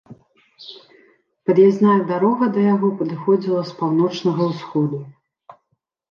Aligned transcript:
Пад'язная 1.49 1.97
дарога 2.11 2.47
да 2.55 2.63
яго 2.75 2.89
падыходзіла 3.01 3.59
з 3.67 3.71
паўночнага 3.83 4.41
ўсходу. 4.53 4.99